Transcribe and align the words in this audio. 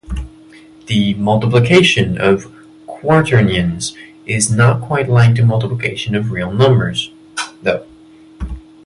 The 0.87 1.13
multiplication 1.13 2.17
of 2.19 2.51
quaternions 2.87 3.93
is 4.25 4.49
not 4.49 4.81
quite 4.81 5.07
like 5.07 5.35
the 5.35 5.45
multiplication 5.45 6.15
of 6.15 6.31
real 6.31 6.51
numbers, 6.51 7.11
though. 7.61 7.85